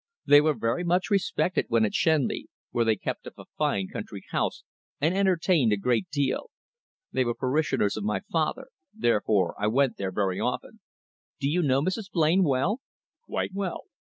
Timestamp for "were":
0.41-0.55, 7.23-7.35